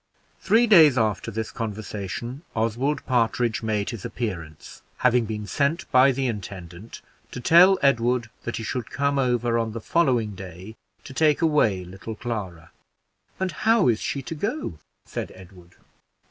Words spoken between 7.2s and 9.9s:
to tell Edward that he should come over on the